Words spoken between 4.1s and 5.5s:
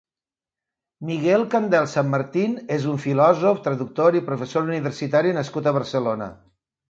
i professor universitari